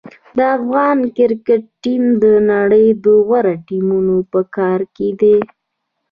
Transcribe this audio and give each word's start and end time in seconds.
د 0.37 0.39
افغان 0.57 0.99
کرکټ 1.17 1.63
ټیم 1.83 2.03
د 2.23 2.25
نړۍ 2.51 2.87
د 3.03 3.05
غوره 3.27 3.55
ټیمونو 3.67 4.15
په 4.31 4.39
کتار 4.53 4.79
کې 4.95 5.09
دی. 5.21 5.37